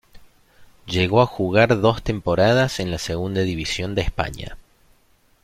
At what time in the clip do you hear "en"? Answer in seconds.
2.79-2.89